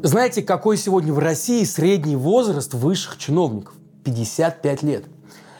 Знаете, 0.00 0.42
какой 0.42 0.76
сегодня 0.76 1.12
в 1.12 1.18
России 1.18 1.64
средний 1.64 2.14
возраст 2.14 2.72
высших 2.72 3.18
чиновников? 3.18 3.74
55 4.04 4.82
лет. 4.84 5.04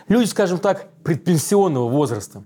Люди, 0.06 0.28
скажем 0.28 0.58
так, 0.58 0.86
предпенсионного 1.02 1.88
возраста. 1.88 2.44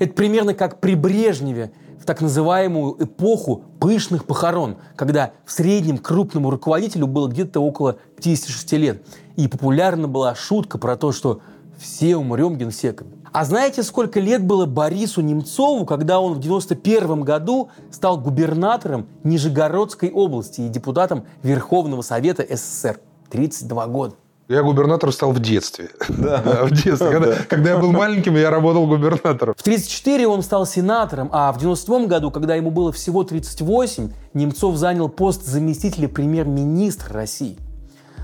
Это 0.00 0.14
примерно 0.14 0.52
как 0.52 0.80
при 0.80 0.96
Брежневе 0.96 1.70
в 2.00 2.06
так 2.06 2.20
называемую 2.22 3.04
эпоху 3.04 3.62
пышных 3.78 4.24
похорон, 4.24 4.78
когда 4.96 5.30
в 5.44 5.52
среднем 5.52 5.98
крупному 5.98 6.50
руководителю 6.50 7.06
было 7.06 7.28
где-то 7.28 7.60
около 7.60 7.98
56 8.16 8.72
лет. 8.72 9.06
И 9.36 9.46
популярна 9.46 10.08
была 10.08 10.34
шутка 10.34 10.76
про 10.76 10.96
то, 10.96 11.12
что 11.12 11.40
все 11.78 12.16
умрем 12.16 12.58
генсеками. 12.58 13.12
А 13.32 13.44
знаете, 13.44 13.82
сколько 13.82 14.20
лет 14.20 14.44
было 14.44 14.66
Борису 14.66 15.20
Немцову, 15.20 15.84
когда 15.84 16.20
он 16.20 16.34
в 16.34 16.40
91 16.40 17.22
году 17.22 17.70
стал 17.90 18.18
губернатором 18.18 19.06
Нижегородской 19.24 20.10
области 20.10 20.62
и 20.62 20.68
депутатом 20.68 21.24
Верховного 21.42 22.02
Совета 22.02 22.44
СССР? 22.48 23.00
32 23.30 23.86
года. 23.88 24.14
Я 24.48 24.62
губернатор 24.62 25.12
стал 25.12 25.32
в 25.32 25.40
детстве. 25.40 25.90
Да. 26.08 26.64
в 26.64 26.70
детстве. 26.70 27.10
Когда, 27.10 27.34
когда 27.48 27.70
я 27.70 27.78
был 27.78 27.92
маленьким, 27.92 28.34
я 28.34 28.50
работал 28.50 28.86
губернатором. 28.86 29.54
В 29.56 29.62
34 29.62 30.26
он 30.26 30.42
стал 30.42 30.64
сенатором, 30.64 31.28
а 31.32 31.52
в 31.52 31.58
97 31.58 32.06
году, 32.06 32.30
когда 32.30 32.54
ему 32.54 32.70
было 32.70 32.90
всего 32.90 33.24
38, 33.24 34.10
Немцов 34.32 34.76
занял 34.76 35.10
пост 35.10 35.44
заместителя 35.44 36.08
премьер-министра 36.08 37.12
России. 37.12 37.58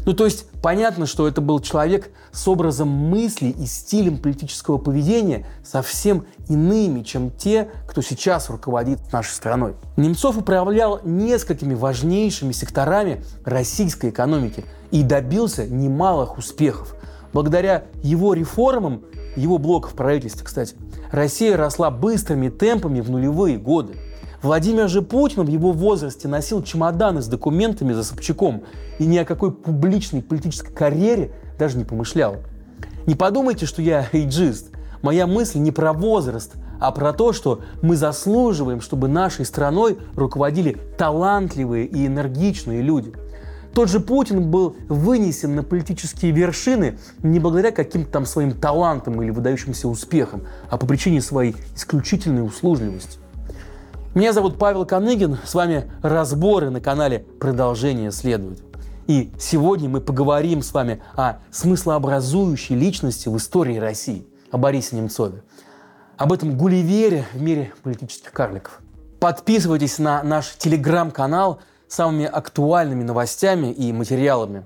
Ну, 0.06 0.12
то 0.12 0.24
есть, 0.24 0.46
понятно, 0.62 1.06
что 1.06 1.26
это 1.26 1.40
был 1.40 1.60
человек 1.60 2.10
с 2.30 2.46
образом 2.46 2.88
мысли 2.88 3.48
и 3.48 3.66
стилем 3.66 4.18
политического 4.18 4.76
поведения 4.76 5.46
совсем 5.64 6.26
иными, 6.48 7.02
чем 7.02 7.30
те, 7.30 7.70
кто 7.88 8.02
сейчас 8.02 8.50
руководит 8.50 9.12
нашей 9.12 9.30
страной. 9.32 9.74
Немцов 9.96 10.36
управлял 10.36 11.00
несколькими 11.04 11.74
важнейшими 11.74 12.52
секторами 12.52 13.24
российской 13.44 14.10
экономики 14.10 14.64
и 14.90 15.02
добился 15.02 15.66
немалых 15.66 16.38
успехов. 16.38 16.94
Благодаря 17.32 17.84
его 18.02 18.34
реформам, 18.34 19.02
его 19.36 19.58
блоков 19.58 19.92
в 19.92 19.96
правительстве, 19.96 20.44
кстати, 20.44 20.76
Россия 21.10 21.56
росла 21.56 21.90
быстрыми 21.90 22.48
темпами 22.48 23.00
в 23.00 23.10
нулевые 23.10 23.56
годы. 23.56 23.96
Владимир 24.44 24.90
же 24.90 25.00
Путин 25.00 25.44
в 25.44 25.48
его 25.48 25.72
возрасте 25.72 26.28
носил 26.28 26.62
чемоданы 26.62 27.22
с 27.22 27.28
документами 27.28 27.94
за 27.94 28.04
Собчаком 28.04 28.64
и 28.98 29.06
ни 29.06 29.16
о 29.16 29.24
какой 29.24 29.50
публичной 29.50 30.20
политической 30.20 30.70
карьере 30.70 31.32
даже 31.58 31.78
не 31.78 31.84
помышлял. 31.84 32.36
Не 33.06 33.14
подумайте, 33.14 33.64
что 33.64 33.80
я 33.80 34.06
эйджист. 34.12 34.68
Моя 35.00 35.26
мысль 35.26 35.60
не 35.60 35.72
про 35.72 35.94
возраст, 35.94 36.56
а 36.78 36.92
про 36.92 37.14
то, 37.14 37.32
что 37.32 37.62
мы 37.80 37.96
заслуживаем, 37.96 38.82
чтобы 38.82 39.08
нашей 39.08 39.46
страной 39.46 39.96
руководили 40.14 40.76
талантливые 40.98 41.86
и 41.86 42.06
энергичные 42.06 42.82
люди. 42.82 43.14
Тот 43.72 43.88
же 43.88 43.98
Путин 43.98 44.50
был 44.50 44.76
вынесен 44.90 45.54
на 45.54 45.62
политические 45.62 46.32
вершины 46.32 46.98
не 47.22 47.40
благодаря 47.40 47.70
каким-то 47.70 48.10
там 48.10 48.26
своим 48.26 48.52
талантам 48.52 49.22
или 49.22 49.30
выдающимся 49.30 49.88
успехам, 49.88 50.42
а 50.68 50.76
по 50.76 50.84
причине 50.84 51.22
своей 51.22 51.56
исключительной 51.74 52.44
услужливости. 52.44 53.23
Меня 54.14 54.32
зовут 54.32 54.60
Павел 54.60 54.86
Коныгин, 54.86 55.38
с 55.44 55.54
вами 55.54 55.90
разборы 56.00 56.70
на 56.70 56.80
канале 56.80 57.26
«Продолжение 57.40 58.12
следует». 58.12 58.62
И 59.08 59.32
сегодня 59.40 59.88
мы 59.88 60.00
поговорим 60.00 60.62
с 60.62 60.72
вами 60.72 61.02
о 61.16 61.38
смыслообразующей 61.50 62.76
личности 62.76 63.28
в 63.28 63.36
истории 63.36 63.76
России, 63.76 64.24
о 64.52 64.58
Борисе 64.58 64.94
Немцове. 64.94 65.42
Об 66.16 66.32
этом 66.32 66.56
Гулливере 66.56 67.26
в 67.32 67.42
мире 67.42 67.72
политических 67.82 68.30
карликов. 68.30 68.80
Подписывайтесь 69.18 69.98
на 69.98 70.22
наш 70.22 70.54
телеграм-канал 70.58 71.58
с 71.88 71.96
самыми 71.96 72.26
актуальными 72.26 73.02
новостями 73.02 73.72
и 73.72 73.92
материалами. 73.92 74.64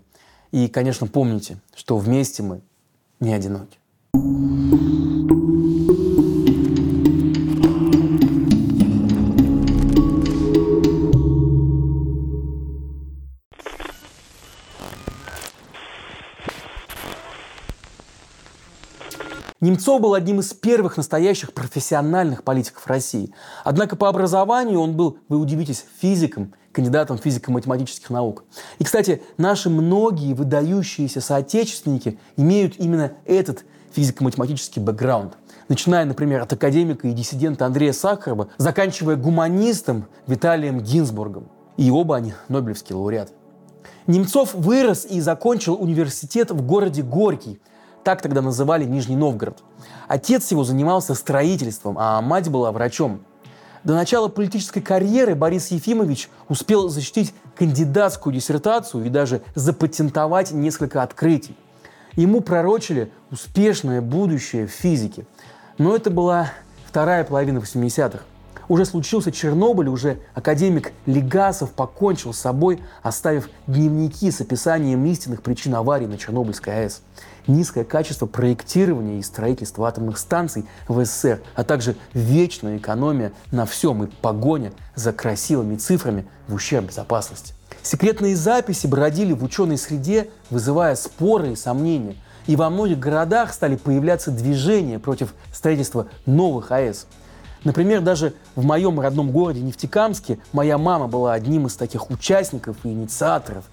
И, 0.53 0.69
конечно, 0.69 1.07
помните, 1.07 1.57
что 1.75 1.97
вместе 1.97 2.43
мы 2.43 2.61
не 3.19 3.33
одиноки. 3.33 3.79
Немцов 19.79 20.01
был 20.01 20.15
одним 20.15 20.41
из 20.41 20.53
первых 20.55 20.97
настоящих 20.97 21.53
профессиональных 21.53 22.43
политиков 22.43 22.85
России. 22.89 23.33
Однако 23.63 23.95
по 23.95 24.09
образованию 24.09 24.81
он 24.81 24.97
был, 24.97 25.19
вы 25.29 25.39
удивитесь, 25.39 25.85
физиком, 26.01 26.53
кандидатом 26.73 27.17
физико-математических 27.17 28.11
наук. 28.11 28.43
И, 28.81 28.85
кстати, 28.85 29.23
наши 29.37 29.71
многие 29.71 30.35
выдающиеся 30.35 31.21
соотечественники 31.21 32.19
имеют 32.37 32.75
именно 32.79 33.13
этот 33.25 33.65
физико-математический 33.93 34.83
бэкграунд. 34.83 35.35
Начиная, 35.69 36.05
например, 36.05 36.43
от 36.43 36.53
академика 36.53 37.07
и 37.07 37.13
диссидента 37.13 37.65
Андрея 37.65 37.93
Сахарова, 37.93 38.49
заканчивая 38.57 39.15
гуманистом 39.15 40.07
Виталием 40.27 40.81
Гинзбургом. 40.81 41.51
И 41.77 41.89
оба 41.93 42.17
они 42.17 42.35
Нобелевские 42.49 42.97
лауреаты. 42.97 43.33
Немцов 44.09 44.55
вырос 44.55 45.07
и 45.09 45.21
закончил 45.21 45.81
университет 45.81 46.51
в 46.51 46.67
городе 46.67 47.05
Горький– 47.05 47.61
так 48.05 48.23
тогда 48.23 48.43
называли 48.43 48.85
Нижний 48.85 49.17
Новгород. 49.17 49.63
Отец 50.07 50.51
его 50.51 50.65
занимался 50.65 51.15
строительством, 51.15 51.97
а 51.99 52.21
мать 52.21 52.49
была 52.49 52.73
врачом. 52.73 53.21
До 53.85 53.95
начала 53.95 54.29
политической 54.29 54.81
карьеры 54.81 55.35
Борис 55.35 55.69
Ефимович 55.69 56.29
успел 56.49 56.89
защитить 56.89 57.33
кандидатскую 57.57 58.35
диссертацию 58.35 59.05
и 59.05 59.09
даже 59.09 59.43
запатентовать 59.55 60.53
несколько 60.53 61.03
открытий. 61.03 61.57
Ему 62.17 62.41
пророчили 62.41 63.13
успешное 63.31 64.01
будущее 64.01 64.67
в 64.67 64.71
физике. 64.71 65.27
Но 65.79 65.95
это 65.95 66.11
была 66.11 66.51
вторая 66.87 67.23
половина 67.23 67.59
80-х. 67.59 68.21
Уже 68.69 68.85
случился 68.85 69.33
Чернобыль, 69.33 69.89
уже 69.89 70.19
академик 70.35 70.93
Легасов 71.07 71.73
покончил 71.73 72.35
с 72.35 72.39
собой, 72.39 72.81
оставив 73.03 73.49
дневники 73.67 74.31
с 74.31 74.43
описанием 74.43 75.05
истинных 75.07 75.43
причин 75.43 75.75
аварии 75.75 76.05
на 76.05 76.19
Чернобыльской 76.19 76.85
АЭС. 76.85 77.01
Низкое 77.47 77.85
качество 77.85 78.27
проектирования 78.27 79.21
и 79.21 79.23
строительства 79.23 79.89
атомных 79.89 80.19
станций 80.19 80.67
в 80.87 81.03
СССР, 81.03 81.41
а 81.55 81.65
также 81.65 81.97
вечная 82.13 82.77
экономия 82.77 83.33
на 83.51 83.65
всем 83.65 84.05
и 84.05 84.07
погоня 84.07 84.73
за 84.95 85.15
красивыми 85.15 85.77
цифрами 85.77 86.27
в 86.47 86.55
ущерб 86.55 86.89
безопасности. 86.89 87.55
Секретные 87.83 88.37
записи 88.37 88.87
бродили 88.87 89.33
в 89.33 89.43
ученой 89.43 89.79
среде, 89.79 90.29
вызывая 90.51 90.95
споры 90.95 91.53
и 91.53 91.57
сомнения. 91.57 92.17
И 92.47 92.55
во 92.55 92.69
многих 92.69 92.99
городах 92.99 93.55
стали 93.55 93.77
появляться 93.77 94.31
движения 94.31 94.99
против 94.99 95.33
строительства 95.55 96.09
новых 96.27 96.71
АЭС– 96.71 97.07
Например, 97.65 98.01
даже 98.01 98.35
в 98.55 98.65
моем 98.65 99.01
родном 99.01 99.31
городе 99.31 99.61
Нефтекамске 99.61 100.39
моя 100.53 100.79
мама 100.79 101.09
была 101.09 101.33
одним 101.33 101.67
из 101.67 101.77
таких 101.77 102.11
участников 102.11 102.77
и 102.85 102.89
инициаторов, 102.89 103.65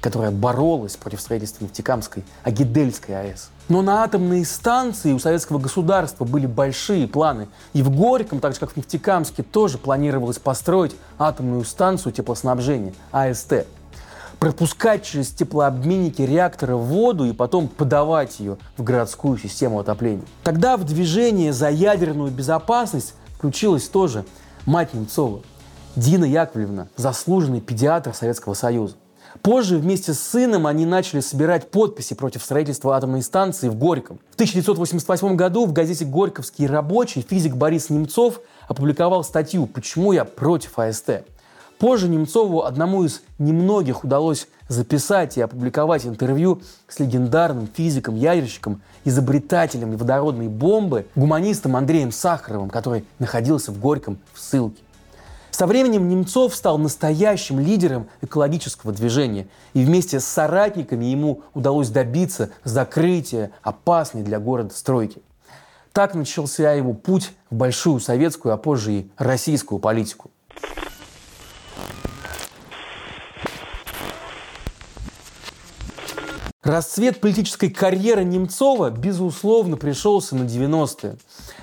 которая 0.00 0.30
боролась 0.30 0.96
против 0.96 1.20
строительства 1.20 1.64
Нефтекамской 1.64 2.24
Агидельской 2.42 3.20
АЭС. 3.20 3.50
Но 3.68 3.82
на 3.82 4.02
атомные 4.02 4.44
станции 4.44 5.12
у 5.12 5.18
советского 5.18 5.58
государства 5.58 6.24
были 6.24 6.46
большие 6.46 7.06
планы. 7.06 7.48
И 7.72 7.82
в 7.82 7.90
Горьком, 7.90 8.40
так 8.40 8.54
же 8.54 8.60
как 8.60 8.72
в 8.72 8.76
Нефтекамске, 8.76 9.42
тоже 9.42 9.78
планировалось 9.78 10.38
построить 10.38 10.96
атомную 11.18 11.64
станцию 11.64 12.12
теплоснабжения 12.12 12.94
АСТ 13.12 13.66
пропускать 14.40 15.04
через 15.04 15.28
теплообменники 15.28 16.22
реактора 16.22 16.74
воду 16.74 17.26
и 17.26 17.32
потом 17.32 17.68
подавать 17.68 18.40
ее 18.40 18.56
в 18.78 18.82
городскую 18.82 19.36
систему 19.38 19.78
отопления. 19.78 20.24
Тогда 20.42 20.78
в 20.78 20.84
движение 20.84 21.52
за 21.52 21.68
ядерную 21.68 22.30
безопасность 22.32 23.14
включилась 23.40 23.88
тоже 23.88 24.26
мать 24.66 24.92
Немцова, 24.92 25.40
Дина 25.96 26.26
Яковлевна, 26.26 26.88
заслуженный 26.96 27.62
педиатр 27.62 28.12
Советского 28.12 28.52
Союза. 28.52 28.96
Позже 29.40 29.78
вместе 29.78 30.12
с 30.12 30.20
сыном 30.20 30.66
они 30.66 30.84
начали 30.84 31.20
собирать 31.20 31.70
подписи 31.70 32.14
против 32.14 32.42
строительства 32.42 32.96
атомной 32.96 33.22
станции 33.22 33.70
в 33.70 33.76
Горьком. 33.76 34.20
В 34.32 34.34
1988 34.34 35.36
году 35.36 35.64
в 35.64 35.72
газете 35.72 36.04
«Горьковский 36.04 36.66
рабочий» 36.66 37.22
физик 37.22 37.54
Борис 37.54 37.88
Немцов 37.88 38.40
опубликовал 38.68 39.24
статью 39.24 39.66
«Почему 39.66 40.12
я 40.12 40.26
против 40.26 40.78
АСТ?». 40.78 41.24
Позже 41.80 42.10
Немцову, 42.10 42.64
одному 42.64 43.04
из 43.04 43.22
немногих, 43.38 44.04
удалось 44.04 44.48
записать 44.68 45.38
и 45.38 45.40
опубликовать 45.40 46.04
интервью 46.04 46.60
с 46.86 46.98
легендарным 46.98 47.70
физиком, 47.74 48.16
ядерщиком, 48.16 48.82
изобретателем 49.06 49.96
водородной 49.96 50.48
бомбы, 50.48 51.06
гуманистом 51.16 51.76
Андреем 51.76 52.12
Сахаровым, 52.12 52.68
который 52.68 53.06
находился 53.18 53.72
в 53.72 53.80
Горьком 53.80 54.18
в 54.34 54.40
ссылке. 54.40 54.82
Со 55.50 55.66
временем 55.66 56.06
Немцов 56.10 56.54
стал 56.54 56.76
настоящим 56.76 57.58
лидером 57.58 58.08
экологического 58.20 58.92
движения, 58.92 59.48
и 59.72 59.82
вместе 59.82 60.20
с 60.20 60.26
соратниками 60.26 61.06
ему 61.06 61.44
удалось 61.54 61.88
добиться 61.88 62.50
закрытия 62.62 63.52
опасной 63.62 64.22
для 64.22 64.38
города 64.38 64.74
стройки. 64.74 65.22
Так 65.94 66.14
начался 66.14 66.74
его 66.74 66.92
путь 66.92 67.32
в 67.48 67.54
большую 67.54 68.00
советскую, 68.00 68.52
а 68.52 68.58
позже 68.58 68.92
и 68.92 69.10
российскую 69.16 69.78
политику. 69.78 70.30
Расцвет 76.70 77.20
политической 77.20 77.68
карьеры 77.68 78.22
Немцова, 78.22 78.90
безусловно, 78.90 79.76
пришелся 79.76 80.36
на 80.36 80.44
90-е. 80.44 81.16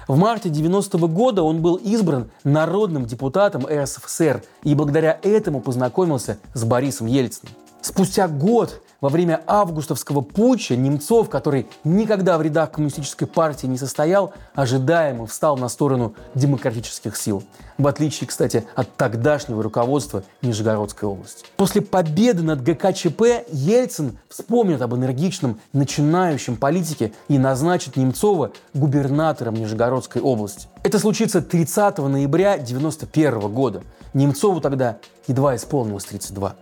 В 0.05 0.17
марте 0.17 0.49
90-го 0.49 1.07
года 1.07 1.43
он 1.43 1.61
был 1.61 1.75
избран 1.75 2.29
народным 2.43 3.05
депутатом 3.05 3.65
РСФСР 3.65 4.43
и 4.63 4.75
благодаря 4.75 5.17
этому 5.23 5.61
познакомился 5.61 6.39
с 6.53 6.65
Борисом 6.65 7.07
Ельциным. 7.07 7.53
Спустя 7.79 8.27
год 8.27 8.81
во 9.01 9.09
время 9.09 9.41
августовского 9.45 10.21
путча 10.21 10.75
Немцов, 10.75 11.29
который 11.29 11.67
никогда 11.83 12.37
в 12.37 12.41
рядах 12.41 12.71
коммунистической 12.71 13.27
партии 13.27 13.67
не 13.67 13.77
состоял, 13.77 14.33
ожидаемо 14.55 15.25
встал 15.27 15.57
на 15.57 15.69
сторону 15.69 16.15
демократических 16.35 17.15
сил. 17.15 17.43
В 17.77 17.87
отличие, 17.87 18.27
кстати, 18.27 18.65
от 18.75 18.95
тогдашнего 18.95 19.61
руководства 19.61 20.23
Нижегородской 20.41 21.07
области. 21.07 21.45
После 21.57 21.81
победы 21.81 22.41
над 22.41 22.63
ГКЧП 22.63 23.45
Ельцин 23.51 24.17
вспомнит 24.29 24.81
об 24.81 24.95
энергичном 24.95 25.59
начинающем 25.73 26.57
политике 26.57 27.13
и 27.27 27.37
назначит 27.37 27.95
Немцова 27.95 28.51
губернатором 28.73 29.55
Нижегородской 29.55 30.21
области. 30.21 30.67
Это 30.83 30.97
случится 30.97 31.41
30 31.41 31.99
ноября 31.99 32.53
1991 32.53 33.53
года. 33.53 33.83
Немцову 34.13 34.59
тогда 34.59 34.97
едва 35.27 35.55
исполнилось 35.55 36.05
32. 36.05 36.55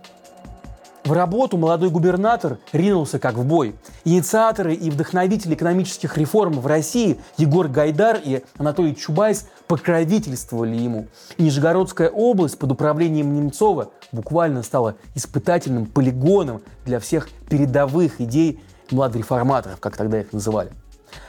В 1.06 1.12
работу 1.12 1.56
молодой 1.56 1.90
губернатор 1.90 2.58
ринулся 2.72 3.20
как 3.20 3.36
в 3.36 3.44
бой. 3.44 3.76
Инициаторы 4.04 4.74
и 4.74 4.90
вдохновители 4.90 5.54
экономических 5.54 6.18
реформ 6.18 6.58
в 6.58 6.66
России 6.66 7.20
Егор 7.36 7.68
Гайдар 7.68 8.20
и 8.24 8.42
Анатолий 8.58 8.96
Чубайс 8.96 9.46
покровительствовали 9.68 10.74
ему. 10.74 11.06
Нижегородская 11.38 12.08
область 12.08 12.58
под 12.58 12.72
управлением 12.72 13.36
Немцова 13.36 13.90
буквально 14.10 14.64
стала 14.64 14.96
испытательным 15.14 15.86
полигоном 15.86 16.62
для 16.84 16.98
всех 16.98 17.28
передовых 17.48 18.20
идей 18.20 18.60
младореформаторов, 18.90 19.78
как 19.78 19.96
тогда 19.96 20.20
их 20.20 20.32
называли. 20.32 20.72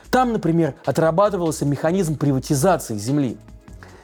Там, 0.09 0.33
например, 0.33 0.73
отрабатывался 0.85 1.65
механизм 1.65 2.17
приватизации 2.17 2.97
земли– 2.97 3.37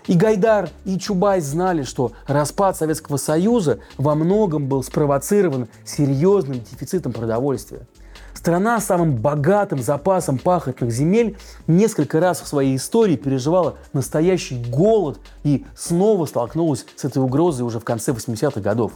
и 0.08 0.16
Гайдар, 0.16 0.70
и 0.86 0.98
Чубай 0.98 1.40
знали, 1.42 1.84
что 1.84 2.12
распад 2.28 2.78
Советского 2.78 3.18
Союза 3.18 3.80
во 3.98 4.16
многом 4.16 4.68
был 4.68 4.84
спровоцирован 4.84 5.68
серьезным 5.86 6.60
дефицитом 6.60 7.14
продовольствия. 7.14 7.88
Страна 8.34 8.82
с 8.82 8.86
самым 8.86 9.16
богатым 9.16 9.82
запасом 9.82 10.38
пахотных 10.38 10.92
земель 10.92 11.38
несколько 11.68 12.20
раз 12.20 12.42
в 12.42 12.48
своей 12.48 12.76
истории 12.76 13.16
переживала 13.16 13.76
настоящий 13.94 14.62
голод 14.62 15.20
и 15.44 15.66
снова 15.78 16.26
столкнулась 16.26 16.86
с 16.96 17.06
этой 17.06 17.24
угрозой 17.24 17.62
уже 17.62 17.80
в 17.80 17.86
конце 17.86 18.12
80-х 18.12 18.60
годов. 18.60 18.94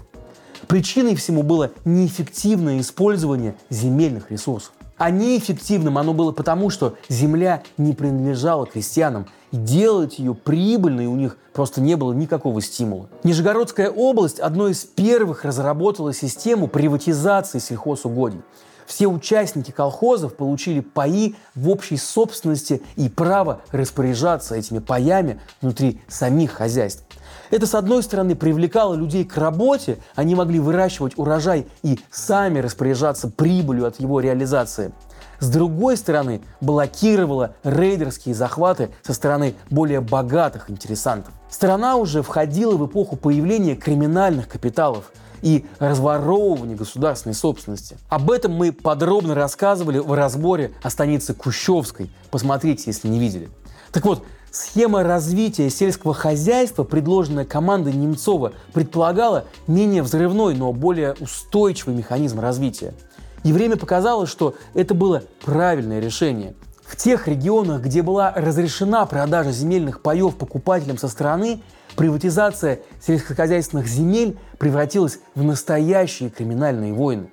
Причиной 0.67 1.15
всему 1.15 1.43
было 1.43 1.71
неэффективное 1.85 2.81
использование 2.81 3.55
земельных 3.69 4.31
ресурсов. 4.31 4.73
А 4.97 5.11
неэффективным 5.11 5.97
оно 5.97 6.13
было 6.13 6.31
потому, 6.31 6.69
что 6.69 6.95
земля 7.07 7.61
не 7.77 7.93
принадлежала 7.93 8.65
крестьянам, 8.65 9.27
и 9.51 9.57
делать 9.57 10.19
ее 10.19 10.33
прибыльной 10.33 11.05
у 11.05 11.15
них 11.15 11.37
просто 11.53 11.81
не 11.81 11.95
было 11.95 12.13
никакого 12.13 12.61
стимула. 12.61 13.07
Нижегородская 13.23 13.89
область 13.89 14.39
одной 14.39 14.71
из 14.71 14.83
первых 14.83 15.45
разработала 15.45 16.13
систему 16.13 16.67
приватизации 16.67 17.59
сельхозугодий. 17.59 18.41
Все 18.87 19.07
участники 19.07 19.71
колхозов 19.71 20.35
получили 20.35 20.79
паи 20.79 21.35
в 21.55 21.69
общей 21.69 21.97
собственности 21.97 22.81
и 22.95 23.09
право 23.09 23.61
распоряжаться 23.71 24.55
этими 24.55 24.79
паями 24.79 25.41
внутри 25.61 26.01
самих 26.07 26.53
хозяйств. 26.53 27.03
Это, 27.49 27.65
с 27.65 27.75
одной 27.75 28.03
стороны, 28.03 28.35
привлекало 28.35 28.93
людей 28.95 29.23
к 29.23 29.37
работе, 29.37 29.97
они 30.15 30.35
могли 30.35 30.59
выращивать 30.59 31.17
урожай 31.17 31.67
и 31.83 31.99
сами 32.11 32.59
распоряжаться 32.59 33.29
прибылью 33.29 33.85
от 33.85 33.99
его 33.99 34.19
реализации. 34.19 34.91
С 35.39 35.49
другой 35.49 35.97
стороны, 35.97 36.41
блокировало 36.61 37.55
рейдерские 37.63 38.33
захваты 38.33 38.89
со 39.03 39.13
стороны 39.13 39.55
более 39.69 40.01
богатых 40.01 40.69
интересантов. 40.69 41.33
Страна 41.49 41.95
уже 41.95 42.23
входила 42.23 42.75
в 42.75 42.85
эпоху 42.87 43.15
появления 43.15 43.75
криминальных 43.75 44.47
капиталов 44.47 45.11
и 45.43 45.65
разворовывания 45.77 46.75
государственной 46.75 47.35
собственности. 47.35 47.97
Об 48.09 48.31
этом 48.31 48.53
мы 48.53 48.71
подробно 48.71 49.35
рассказывали 49.35 49.99
в 49.99 50.11
разборе 50.13 50.71
о 50.81 50.89
станице 50.89 51.35
Кущевской. 51.35 52.09
Посмотрите, 52.31 52.85
если 52.87 53.07
не 53.07 53.19
видели. 53.19 53.49
Так 53.91 54.05
вот, 54.05 54.23
Схема 54.57 55.03
развития 55.03 55.69
сельского 55.69 56.15
хозяйства, 56.15 56.83
предложенная 56.83 57.45
командой 57.45 57.93
Немцова, 57.93 58.53
предполагала 58.73 59.45
менее 59.67 60.01
взрывной, 60.01 60.55
но 60.55 60.73
более 60.73 61.13
устойчивый 61.19 61.93
механизм 61.93 62.39
развития. 62.39 62.95
И 63.43 63.53
время 63.53 63.77
показало, 63.77 64.25
что 64.25 64.55
это 64.73 64.95
было 64.95 65.21
правильное 65.45 65.99
решение. 65.99 66.55
В 66.83 66.95
тех 66.95 67.27
регионах, 67.27 67.83
где 67.83 68.01
была 68.01 68.33
разрешена 68.35 69.05
продажа 69.05 69.51
земельных 69.51 70.01
паев 70.01 70.35
покупателям 70.35 70.97
со 70.97 71.07
стороны, 71.07 71.61
приватизация 71.95 72.79
сельскохозяйственных 72.99 73.85
земель 73.85 74.39
превратилась 74.57 75.19
в 75.35 75.43
настоящие 75.43 76.31
криминальные 76.31 76.93
войны. 76.93 77.29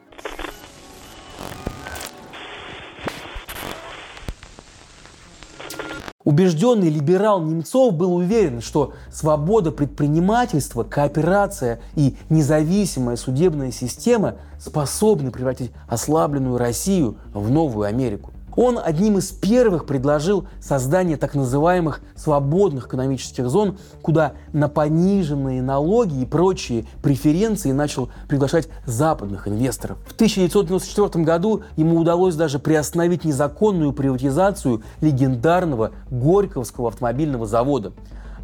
Убежденный 6.34 6.88
либерал 6.88 7.40
Немцов 7.40 7.94
был 7.94 8.16
уверен, 8.16 8.60
что 8.60 8.94
свобода 9.08 9.70
предпринимательства, 9.70 10.82
кооперация 10.82 11.80
и 11.94 12.16
независимая 12.28 13.14
судебная 13.14 13.70
система 13.70 14.34
способны 14.58 15.30
превратить 15.30 15.70
ослабленную 15.86 16.58
Россию 16.58 17.18
в 17.32 17.52
новую 17.52 17.86
Америку. 17.86 18.32
Он 18.56 18.78
одним 18.82 19.18
из 19.18 19.30
первых 19.30 19.86
предложил 19.86 20.46
создание 20.60 21.16
так 21.16 21.34
называемых 21.34 22.00
свободных 22.16 22.86
экономических 22.86 23.48
зон, 23.48 23.78
куда 24.02 24.32
на 24.52 24.68
пониженные 24.68 25.62
налоги 25.62 26.22
и 26.22 26.26
прочие 26.26 26.86
преференции 27.02 27.72
начал 27.72 28.10
приглашать 28.28 28.68
западных 28.86 29.48
инвесторов. 29.48 29.98
В 30.06 30.14
1994 30.14 31.24
году 31.24 31.62
ему 31.76 31.98
удалось 31.98 32.34
даже 32.34 32.58
приостановить 32.58 33.24
незаконную 33.24 33.92
приватизацию 33.92 34.82
легендарного 35.00 35.92
Горьковского 36.10 36.88
автомобильного 36.88 37.46
завода. 37.46 37.92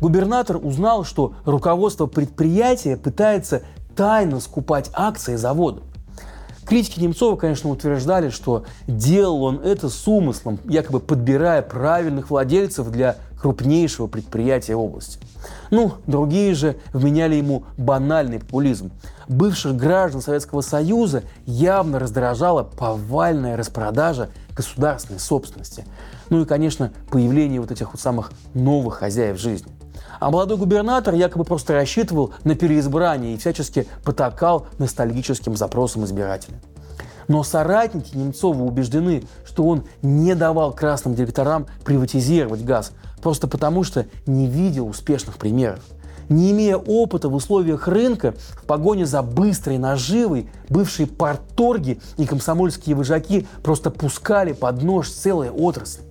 Губернатор 0.01 0.57
узнал, 0.57 1.05
что 1.05 1.35
руководство 1.45 2.07
предприятия 2.07 2.97
пытается 2.97 3.63
тайно 3.95 4.41
скупать 4.41 4.91
акции 4.95 5.37
завода. 5.37 5.83
Критики 6.71 7.01
Немцова, 7.01 7.35
конечно, 7.35 7.69
утверждали, 7.69 8.29
что 8.29 8.63
делал 8.87 9.43
он 9.43 9.61
это 9.61 9.89
с 9.89 10.07
умыслом, 10.07 10.61
якобы 10.63 11.01
подбирая 11.01 11.63
правильных 11.63 12.31
владельцев 12.31 12.93
для 12.93 13.17
крупнейшего 13.43 14.07
предприятия 14.07 14.77
области. 14.77 15.19
Ну, 15.73 15.95
другие 16.07 16.55
же 16.55 16.77
вменяли 16.93 17.35
ему 17.35 17.65
банальный 17.77 18.39
популизм. 18.39 18.93
Бывших 19.27 19.75
граждан 19.75 20.23
Советского 20.23 20.61
Союза 20.61 21.25
явно 21.45 21.99
раздражала 21.99 22.63
повальная 22.63 23.57
распродажа 23.57 24.29
государственной 24.55 25.19
собственности. 25.19 25.85
Ну 26.29 26.43
и, 26.43 26.45
конечно, 26.45 26.93
появление 27.11 27.61
вот 27.61 27.73
этих 27.73 27.91
вот 27.95 28.01
самых 28.01 28.31
новых 28.55 28.99
хозяев 28.99 29.41
жизни. 29.41 29.73
А 30.21 30.31
молодой 30.31 30.59
губернатор 30.59 31.15
якобы 31.15 31.45
просто 31.45 31.73
рассчитывал 31.73 32.35
на 32.45 32.55
переизбрание 32.55 33.35
и 33.35 33.39
всячески 33.39 33.87
потакал 34.05 34.67
ностальгическим 34.79 35.57
запросам 35.57 36.05
избирателя. 36.05 36.61
Но 37.27 37.43
соратники 37.43 38.15
Немцова 38.15 38.63
убеждены, 38.63 39.25
что 39.47 39.65
он 39.65 39.85
не 40.03 40.35
давал 40.35 40.75
красным 40.75 41.15
директорам 41.15 41.67
приватизировать 41.85 42.63
газ, 42.65 42.93
просто 43.23 43.49
потому 43.49 43.83
что 43.83 44.07
не 44.27 44.47
видел 44.47 44.89
успешных 44.89 45.39
примеров. 45.39 45.81
Не 46.29 46.51
имея 46.51 46.77
опыта 46.77 47.29
в 47.29 47.35
условиях 47.35 47.89
рынка, 47.89 48.35
в 48.57 48.65
погоне 48.65 49.07
за 49.07 49.23
быстрой 49.23 49.79
наживой, 49.79 50.51
бывшие 50.69 51.07
порторги 51.07 51.99
и 52.19 52.27
комсомольские 52.27 52.95
выжаки 52.95 53.47
просто 53.63 53.91
пускали 53.91 54.53
под 54.53 54.83
нож 54.83 55.09
целые 55.09 55.51
отрасли. 55.51 56.10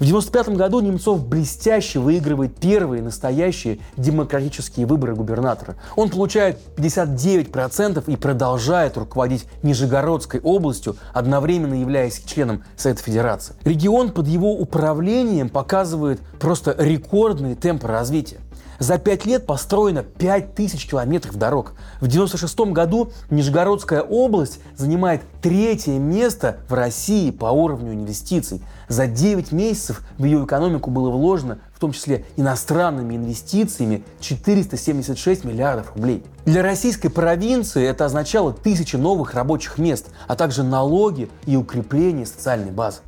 В 0.00 0.02
1995 0.02 0.56
году 0.56 0.80
Немцов 0.80 1.26
блестяще 1.26 1.98
выигрывает 1.98 2.56
первые 2.56 3.02
настоящие 3.02 3.80
демократические 3.98 4.86
выборы 4.86 5.14
губернатора. 5.14 5.76
Он 5.94 6.08
получает 6.08 6.58
59% 6.76 8.10
и 8.10 8.16
продолжает 8.16 8.96
руководить 8.96 9.44
Нижегородской 9.62 10.40
областью, 10.40 10.96
одновременно 11.12 11.74
являясь 11.74 12.22
членом 12.24 12.64
Совета 12.76 13.02
Федерации. 13.02 13.54
Регион 13.62 14.10
под 14.10 14.26
его 14.26 14.54
управлением 14.54 15.50
показывает 15.50 16.18
просто 16.38 16.74
рекордные 16.78 17.54
темпы 17.54 17.86
развития. 17.86 18.38
За 18.80 18.96
пять 18.96 19.26
лет 19.26 19.44
построено 19.44 20.02
5000 20.02 20.88
километров 20.88 21.36
дорог. 21.36 21.74
В 22.00 22.06
1996 22.06 22.72
году 22.72 23.12
Нижегородская 23.28 24.00
область 24.00 24.60
занимает 24.74 25.20
третье 25.42 25.98
место 25.98 26.60
в 26.66 26.72
России 26.72 27.30
по 27.30 27.46
уровню 27.46 27.92
инвестиций. 27.92 28.62
За 28.88 29.06
9 29.06 29.52
месяцев 29.52 30.02
в 30.16 30.24
ее 30.24 30.42
экономику 30.46 30.90
было 30.90 31.10
вложено, 31.10 31.58
в 31.74 31.78
том 31.78 31.92
числе 31.92 32.24
иностранными 32.36 33.16
инвестициями, 33.16 34.02
476 34.20 35.44
миллиардов 35.44 35.94
рублей. 35.94 36.24
Для 36.46 36.62
российской 36.62 37.10
провинции 37.10 37.86
это 37.86 38.06
означало 38.06 38.54
тысячи 38.54 38.96
новых 38.96 39.34
рабочих 39.34 39.76
мест, 39.76 40.06
а 40.26 40.36
также 40.36 40.62
налоги 40.62 41.28
и 41.44 41.54
укрепление 41.54 42.24
социальной 42.24 42.70
базы. 42.70 43.00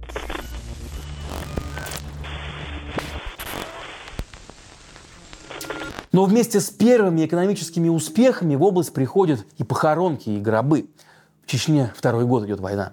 Но 6.13 6.27
вместе 6.27 6.61
с 6.61 6.69
первыми 6.69 7.25
экономическими 7.25 7.89
успехами 7.89 8.55
в 8.55 8.63
область 8.63 8.93
приходят 8.93 9.47
и 9.57 9.65
похоронки, 9.65 10.29
и 10.29 10.39
гробы. 10.39 10.91
В 11.45 11.51
Чечне 11.51 11.91
второй 11.97 12.27
год 12.27 12.45
идет 12.45 12.61
война. 12.61 12.93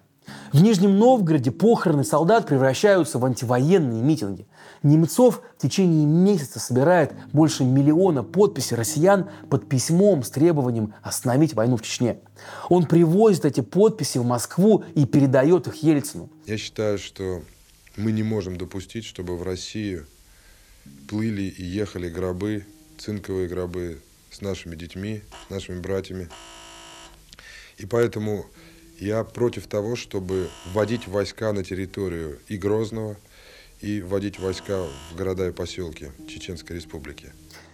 В 0.54 0.62
Нижнем 0.62 0.98
Новгороде 0.98 1.52
похороны 1.52 2.06
солдат 2.06 2.48
превращаются 2.48 3.20
в 3.20 3.26
антивоенные 3.26 4.02
митинги. 4.02 4.48
Немцов 4.84 5.42
в 5.58 5.62
течение 5.62 6.06
месяца 6.06 6.60
собирает 6.60 7.12
больше 7.34 7.66
миллиона 7.66 8.24
подписей 8.24 8.78
россиян 8.78 9.30
под 9.50 9.68
письмом 9.68 10.24
с 10.24 10.30
требованием 10.30 10.94
остановить 11.02 11.54
войну 11.56 11.76
в 11.76 11.82
Чечне. 11.82 12.20
Он 12.70 12.86
привозит 12.86 13.44
эти 13.44 13.60
подписи 13.60 14.18
в 14.18 14.26
Москву 14.26 14.86
и 14.96 15.06
передает 15.06 15.68
их 15.68 15.84
Ельцину. 15.84 16.30
Я 16.46 16.58
считаю, 16.58 16.98
что 16.98 17.42
мы 17.98 18.14
не 18.14 18.24
можем 18.24 18.58
допустить, 18.58 19.04
чтобы 19.04 19.36
в 19.36 19.44
Россию 19.44 20.06
плыли 21.10 21.44
и 21.44 21.64
ехали 21.64 22.08
гробы 22.08 22.66
цинковые 23.00 23.48
гробы 23.48 24.00
с 24.30 24.42
нашими 24.42 24.76
детьми, 24.76 25.24
с 25.48 25.50
нашими 25.50 25.80
братьями. 25.80 26.30
И 27.78 27.86
поэтому 27.86 28.46
я 29.00 29.24
против 29.24 29.68
того, 29.68 29.96
чтобы 29.96 30.50
вводить 30.74 31.08
войска 31.08 31.54
на 31.54 31.64
территорию 31.64 32.40
и 32.48 32.58
Грозного, 32.58 33.16
и 33.82 34.02
вводить 34.02 34.40
войска 34.40 34.84
в 35.12 35.16
города 35.16 35.48
и 35.48 35.52
поселки 35.52 36.12
Чеченской 36.28 36.76
Республики. 36.76 37.32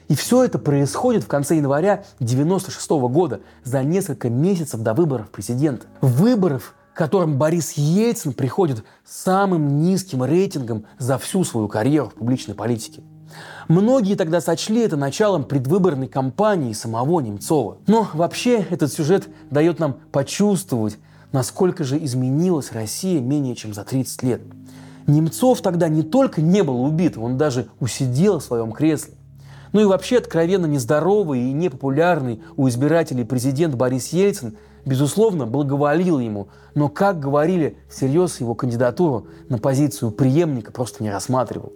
И 0.08 0.16
все 0.16 0.44
это 0.44 0.60
происходит 0.60 1.24
в 1.24 1.28
конце 1.28 1.56
января 1.56 1.94
1996 2.20 2.90
года, 3.12 3.42
за 3.64 3.84
несколько 3.84 4.30
месяцев 4.30 4.82
до 4.82 4.94
выборов 4.94 5.32
президента. 5.32 5.88
Выборов, 6.02 6.76
к 6.94 6.98
которым 6.98 7.40
Борис 7.40 7.72
Ельцин 7.72 8.34
приходит 8.34 8.84
самым 9.04 9.82
низким 9.82 10.24
рейтингом 10.24 10.86
за 11.00 11.18
всю 11.18 11.44
свою 11.44 11.68
карьеру 11.68 12.10
в 12.10 12.14
публичной 12.14 12.54
политике. 12.54 13.02
Многие 13.68 14.16
тогда 14.16 14.42
сочли 14.42 14.82
это 14.82 14.96
началом 14.96 15.44
предвыборной 15.44 16.08
кампании 16.08 16.74
самого 16.74 17.20
Немцова. 17.20 17.78
Но 17.88 18.08
вообще 18.14 18.66
этот 18.70 18.94
сюжет 18.94 19.28
дает 19.50 19.80
нам 19.80 19.98
почувствовать, 20.12 20.98
насколько 21.32 21.84
же 21.84 22.04
изменилась 22.04 22.72
Россия 22.72 23.20
менее 23.20 23.56
чем 23.56 23.74
за 23.74 23.84
30 23.84 24.24
лет. 24.24 24.42
Немцов 25.08 25.62
тогда 25.62 25.88
не 25.88 26.04
только 26.04 26.42
не 26.42 26.64
был 26.64 26.84
убит, 26.84 27.18
он 27.18 27.38
даже 27.38 27.68
усидел 27.80 28.40
в 28.40 28.44
своем 28.44 28.72
кресле. 28.72 29.16
Ну 29.72 29.82
и 29.82 29.86
вообще 29.86 30.18
откровенно 30.18 30.68
нездоровый 30.68 31.42
и 31.42 31.54
непопулярный 31.54 32.42
у 32.56 32.68
избирателей 32.70 33.26
президент 33.26 33.76
Борис 33.76 34.14
Ельцин, 34.14 34.58
безусловно, 34.86 35.46
благоволил 35.46 36.20
ему, 36.20 36.48
но, 36.76 36.88
как 36.88 37.20
говорили, 37.20 37.78
всерьез 37.90 38.40
его 38.40 38.56
кандидатуру 38.56 39.28
на 39.50 39.58
позицию 39.58 40.12
преемника 40.12 40.72
просто 40.72 41.04
не 41.04 41.12
рассматривал. 41.12 41.74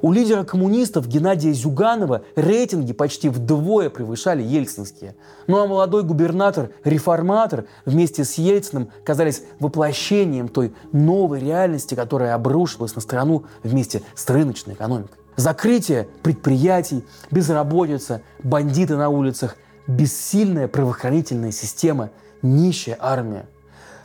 У 0.00 0.12
лидера 0.12 0.44
коммунистов 0.44 1.08
Геннадия 1.08 1.52
Зюганова 1.52 2.22
рейтинги 2.36 2.92
почти 2.92 3.28
вдвое 3.28 3.90
превышали 3.90 4.42
ельцинские. 4.42 5.16
Ну 5.46 5.58
а 5.58 5.66
молодой 5.66 6.04
губернатор-реформатор 6.04 7.66
вместе 7.84 8.24
с 8.24 8.34
Ельциным 8.34 8.90
казались 9.04 9.42
воплощением 9.58 10.48
той 10.48 10.72
новой 10.92 11.40
реальности, 11.40 11.94
которая 11.94 12.34
обрушилась 12.34 12.94
на 12.94 13.00
страну 13.00 13.44
вместе 13.62 14.02
с 14.14 14.28
рыночной 14.28 14.74
экономикой. 14.74 15.18
Закрытие 15.36 16.08
предприятий, 16.22 17.04
безработица, 17.30 18.22
бандиты 18.42 18.96
на 18.96 19.08
улицах, 19.08 19.56
бессильная 19.86 20.68
правоохранительная 20.68 21.52
система, 21.52 22.10
нищая 22.42 22.96
армия. 23.00 23.46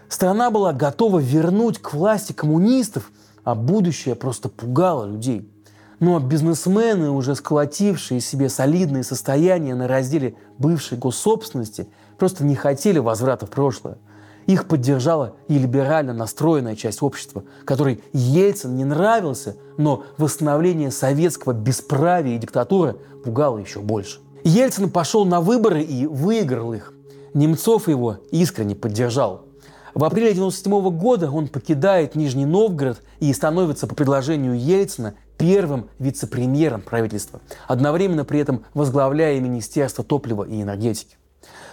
Страна 0.09 0.49
была 0.51 0.73
готова 0.73 1.19
вернуть 1.19 1.79
к 1.79 1.93
власти 1.93 2.33
коммунистов, 2.33 3.11
а 3.43 3.55
будущее 3.55 4.15
просто 4.15 4.49
пугало 4.49 5.05
людей– 5.05 5.49
но 5.99 6.19
бизнесмены, 6.19 7.09
уже 7.09 7.35
сколотившие 7.35 8.19
себе 8.19 8.49
солидные 8.49 9.03
состояния 9.03 9.75
на 9.75 9.87
разделе 9.87 10.35
бывшей 10.57 10.97
госсобственности, 10.97 11.87
просто 12.17 12.43
не 12.43 12.55
хотели 12.55 12.99
возврата 12.99 13.45
в 13.45 13.49
прошлое. 13.49 13.97
Их 14.45 14.67
поддержала 14.67 15.35
и 15.47 15.57
либерально 15.57 16.13
настроенная 16.13 16.75
часть 16.75 17.01
общества, 17.01 17.43
которой 17.65 18.01
Ельцин 18.11 18.75
не 18.75 18.83
нравился, 18.83 19.55
но 19.77 20.03
восстановление 20.17 20.91
советского 20.91 21.53
бесправия 21.53 22.35
и 22.35 22.39
диктатуры 22.39 22.97
пугало 23.23 23.59
еще 23.59 23.79
больше. 23.79 24.19
Ельцин 24.43 24.89
пошел 24.89 25.23
на 25.23 25.39
выборы 25.39 25.81
и 25.81 26.05
выиграл 26.05 26.73
их. 26.73 26.93
Немцов 27.33 27.87
его 27.87 28.17
искренне 28.31 28.75
поддержал. 28.75 29.45
В 29.93 30.03
апреле 30.03 30.31
1997 30.31 30.99
года 30.99 31.31
он 31.31 31.47
покидает 31.47 32.15
Нижний 32.15 32.45
Новгород 32.45 33.01
и 33.19 33.31
становится 33.31 33.87
по 33.87 33.95
предложению 33.95 34.59
Ельцина 34.59 35.13
первым 35.43 35.89
вице-премьером 35.99 36.81
правительства, 36.81 37.41
одновременно 37.67 38.23
при 38.23 38.39
этом 38.39 38.63
возглавляя 38.73 39.41
Министерство 39.41 40.01
топлива 40.01 40.43
и 40.43 40.61
энергетики. 40.61 41.17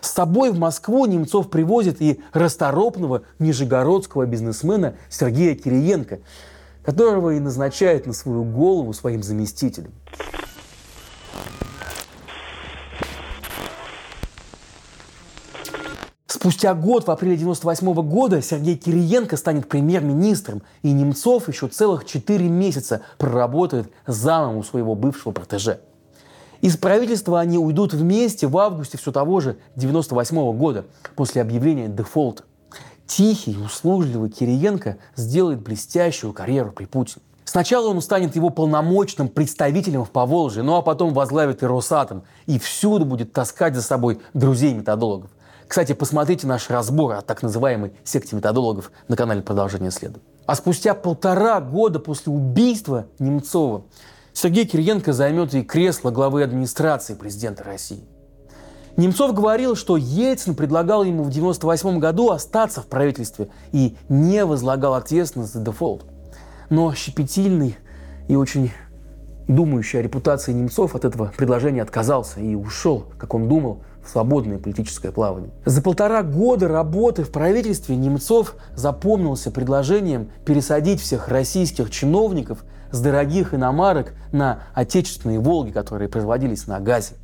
С 0.00 0.10
собой 0.10 0.50
в 0.50 0.58
Москву 0.58 1.06
Немцов 1.06 1.50
привозит 1.50 2.02
и 2.02 2.20
расторопного 2.32 3.22
нижегородского 3.38 4.26
бизнесмена 4.26 4.96
Сергея 5.08 5.54
Кириенко, 5.54 6.18
которого 6.84 7.30
и 7.30 7.38
назначает 7.38 8.06
на 8.06 8.12
свою 8.12 8.42
голову 8.42 8.92
своим 8.92 9.22
заместителем. 9.22 9.92
Спустя 16.40 16.72
год, 16.72 17.06
в 17.06 17.10
апреле 17.10 17.36
98 17.36 17.92
года, 18.08 18.40
Сергей 18.40 18.74
Кириенко 18.74 19.36
станет 19.36 19.68
премьер-министром, 19.68 20.62
и 20.80 20.90
Немцов 20.90 21.48
еще 21.48 21.68
целых 21.68 22.06
4 22.06 22.48
месяца 22.48 23.02
проработает 23.18 23.92
замом 24.06 24.56
у 24.56 24.62
своего 24.62 24.94
бывшего 24.94 25.32
протеже. 25.32 25.80
Из 26.62 26.78
правительства 26.78 27.40
они 27.40 27.58
уйдут 27.58 27.92
вместе 27.92 28.46
в 28.46 28.56
августе 28.56 28.96
все 28.96 29.12
того 29.12 29.40
же 29.40 29.58
98 29.76 30.56
года, 30.56 30.86
после 31.14 31.42
объявления 31.42 31.88
дефолта. 31.88 32.44
Тихий, 33.06 33.58
услужливый 33.62 34.30
Кириенко 34.30 34.96
сделает 35.16 35.60
блестящую 35.60 36.32
карьеру 36.32 36.72
при 36.72 36.86
Путине. 36.86 37.22
Сначала 37.44 37.88
он 37.88 38.00
станет 38.00 38.34
его 38.34 38.48
полномочным 38.48 39.28
представителем 39.28 40.06
в 40.06 40.10
Поволжье, 40.10 40.62
ну 40.62 40.76
а 40.76 40.80
потом 40.80 41.12
возглавит 41.12 41.62
и 41.62 41.66
Росатом, 41.66 42.22
и 42.46 42.58
всюду 42.58 43.04
будет 43.04 43.34
таскать 43.34 43.74
за 43.74 43.82
собой 43.82 44.20
друзей-методологов. 44.32 45.30
Кстати, 45.70 45.92
посмотрите 45.92 46.48
наш 46.48 46.68
разбор 46.68 47.12
о 47.12 47.22
так 47.22 47.44
называемой 47.44 47.92
секте 48.02 48.34
методологов 48.34 48.90
на 49.06 49.14
канале 49.14 49.40
«Продолжение 49.40 49.92
следа». 49.92 50.18
А 50.44 50.56
спустя 50.56 50.94
полтора 50.94 51.60
года 51.60 52.00
после 52.00 52.32
убийства 52.32 53.06
Немцова 53.20 53.84
Сергей 54.32 54.66
Кириенко 54.66 55.12
займет 55.12 55.54
и 55.54 55.62
кресло 55.62 56.10
главы 56.10 56.42
администрации 56.42 57.14
президента 57.14 57.62
России. 57.62 58.02
Немцов 58.96 59.32
говорил, 59.32 59.76
что 59.76 59.96
Ельцин 59.96 60.56
предлагал 60.56 61.04
ему 61.04 61.22
в 61.22 61.28
1998 61.28 62.00
году 62.00 62.30
остаться 62.30 62.80
в 62.80 62.88
правительстве 62.88 63.48
и 63.70 63.96
не 64.08 64.44
возлагал 64.44 64.94
ответственность 64.94 65.52
за 65.52 65.60
дефолт. 65.60 66.04
Но 66.68 66.92
щепетильный 66.94 67.76
и 68.26 68.34
очень 68.34 68.72
думающий 69.46 70.00
о 70.00 70.02
репутации 70.02 70.52
Немцов 70.52 70.96
от 70.96 71.04
этого 71.04 71.32
предложения 71.36 71.82
отказался 71.82 72.40
и 72.40 72.56
ушел, 72.56 73.04
как 73.18 73.34
он 73.34 73.48
думал, 73.48 73.84
в 74.04 74.08
свободное 74.08 74.58
политическое 74.58 75.12
плавание. 75.12 75.50
За 75.64 75.82
полтора 75.82 76.22
года 76.22 76.68
работы 76.68 77.22
в 77.22 77.30
правительстве 77.30 77.96
Немцов 77.96 78.56
запомнился 78.74 79.50
предложением 79.50 80.30
пересадить 80.44 81.00
всех 81.00 81.28
российских 81.28 81.90
чиновников 81.90 82.64
с 82.90 83.00
дорогих 83.00 83.54
иномарок 83.54 84.14
на 84.32 84.64
отечественные 84.74 85.38
«Волги», 85.38 85.70
которые 85.70 86.08
производились 86.08 86.66
на 86.66 86.80
газе. 86.80 87.14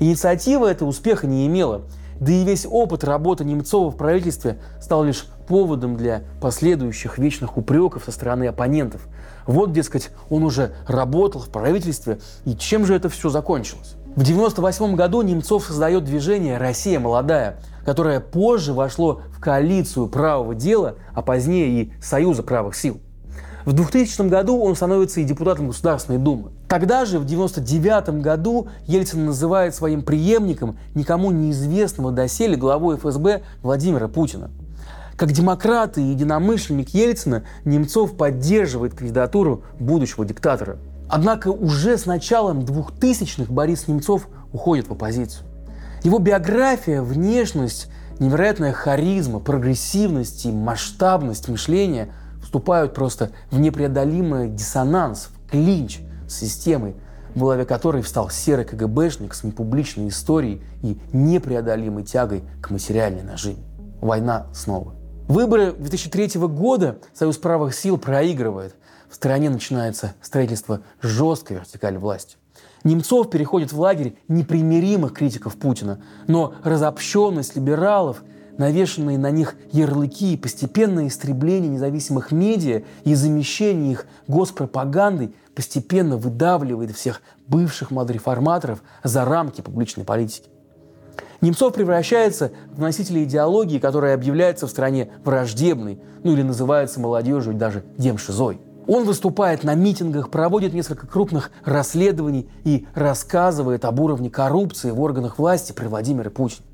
Инициатива 0.00 0.66
эта 0.66 0.84
успеха 0.84 1.26
не 1.26 1.46
имела, 1.46 1.82
да 2.20 2.32
и 2.32 2.44
весь 2.44 2.66
опыт 2.68 3.04
работы 3.04 3.44
Немцова 3.44 3.90
в 3.90 3.96
правительстве 3.96 4.58
стал 4.80 5.04
лишь 5.04 5.26
поводом 5.46 5.96
для 5.96 6.22
последующих 6.40 7.18
вечных 7.18 7.56
упреков 7.56 8.04
со 8.04 8.12
стороны 8.12 8.46
оппонентов. 8.46 9.02
Вот, 9.46 9.72
дескать, 9.72 10.10
он 10.30 10.42
уже 10.44 10.74
работал 10.86 11.40
в 11.40 11.50
правительстве, 11.50 12.18
и 12.44 12.54
чем 12.56 12.86
же 12.86 12.94
это 12.94 13.08
все 13.08 13.28
закончилось? 13.28 13.96
В 14.14 14.22
1998 14.22 14.94
году 14.94 15.22
Немцов 15.22 15.64
создает 15.64 16.04
движение 16.04 16.56
«Россия 16.56 17.00
молодая», 17.00 17.58
которое 17.84 18.20
позже 18.20 18.72
вошло 18.72 19.22
в 19.32 19.40
коалицию 19.40 20.06
правого 20.06 20.54
дела, 20.54 20.94
а 21.14 21.20
позднее 21.20 21.68
и 21.82 21.92
Союза 22.00 22.44
правых 22.44 22.76
сил. 22.76 23.00
В 23.64 23.72
2000 23.72 24.28
году 24.28 24.60
он 24.62 24.76
становится 24.76 25.20
и 25.20 25.24
депутатом 25.24 25.66
Государственной 25.66 26.20
Думы. 26.20 26.52
Тогда 26.68 27.06
же, 27.06 27.18
в 27.18 27.24
1999 27.24 28.22
году, 28.22 28.68
Ельцин 28.86 29.26
называет 29.26 29.74
своим 29.74 30.02
преемником 30.02 30.78
никому 30.94 31.32
неизвестного 31.32 32.12
доселе 32.12 32.54
главой 32.54 32.98
ФСБ 32.98 33.42
Владимира 33.62 34.06
Путина. 34.06 34.52
Как 35.16 35.32
демократ 35.32 35.98
и 35.98 36.02
единомышленник 36.02 36.90
Ельцина, 36.90 37.42
Немцов 37.64 38.16
поддерживает 38.16 38.94
кандидатуру 38.94 39.64
будущего 39.80 40.24
диктатора. 40.24 40.78
Однако 41.08 41.48
уже 41.48 41.98
с 41.98 42.06
началом 42.06 42.60
2000-х 42.60 43.52
Борис 43.52 43.88
Немцов 43.88 44.28
уходит 44.52 44.88
в 44.88 44.92
оппозицию. 44.92 45.46
Его 46.02 46.18
биография, 46.18 47.02
внешность, 47.02 47.88
невероятная 48.18 48.72
харизма, 48.72 49.40
прогрессивность 49.40 50.44
и 50.46 50.52
масштабность 50.52 51.48
мышления 51.48 52.12
вступают 52.42 52.94
просто 52.94 53.30
в 53.50 53.58
непреодолимый 53.58 54.48
диссонанс, 54.48 55.30
в 55.30 55.50
клинч 55.50 56.00
с 56.28 56.36
системой, 56.36 56.94
в 57.34 57.40
голове 57.40 57.64
которой 57.64 58.02
встал 58.02 58.30
серый 58.30 58.64
КГБшник 58.64 59.34
с 59.34 59.44
непубличной 59.44 60.08
историей 60.08 60.62
и 60.82 60.98
непреодолимой 61.12 62.04
тягой 62.04 62.44
к 62.62 62.70
материальной 62.70 63.22
наживе. 63.22 63.62
Война 64.00 64.46
снова. 64.52 64.94
Выборы 65.26 65.72
2003 65.72 66.38
года 66.42 66.98
Союз 67.14 67.38
правых 67.38 67.74
сил 67.74 67.96
проигрывает. 67.96 68.76
В 69.08 69.14
стране 69.14 69.50
начинается 69.50 70.14
строительство 70.22 70.80
жесткой 71.00 71.58
вертикали 71.58 71.96
власти. 71.96 72.36
Немцов 72.84 73.30
переходит 73.30 73.72
в 73.72 73.80
лагерь 73.80 74.16
непримиримых 74.28 75.14
критиков 75.14 75.56
Путина, 75.56 76.00
но 76.26 76.54
разобщенность 76.62 77.56
либералов, 77.56 78.22
навешенные 78.58 79.18
на 79.18 79.30
них 79.30 79.56
ярлыки, 79.72 80.36
постепенное 80.36 81.08
истребление 81.08 81.70
независимых 81.70 82.30
медиа 82.30 82.82
и 83.04 83.14
замещение 83.14 83.92
их 83.92 84.06
госпропагандой 84.28 85.34
постепенно 85.54 86.16
выдавливает 86.16 86.94
всех 86.94 87.22
бывших 87.46 87.90
младреформаторов 87.90 88.82
за 89.02 89.24
рамки 89.24 89.60
публичной 89.60 90.04
политики. 90.04 90.48
Немцов 91.40 91.74
превращается 91.74 92.52
в 92.72 92.80
носителя 92.80 93.22
идеологии, 93.24 93.78
которая 93.78 94.14
объявляется 94.14 94.66
в 94.66 94.70
стране 94.70 95.10
враждебной, 95.24 96.00
ну 96.22 96.32
или 96.32 96.42
называется 96.42 97.00
молодежью 97.00 97.54
даже 97.54 97.84
демшизой. 97.98 98.60
Он 98.86 99.04
выступает 99.04 99.64
на 99.64 99.74
митингах, 99.74 100.30
проводит 100.30 100.74
несколько 100.74 101.06
крупных 101.06 101.50
расследований 101.64 102.48
и 102.64 102.86
рассказывает 102.94 103.84
об 103.84 104.00
уровне 104.00 104.30
коррупции 104.30 104.90
в 104.90 105.00
органах 105.00 105.38
власти 105.38 105.72
при 105.72 105.86
Владимире 105.86 106.30
Путине. 106.30 106.66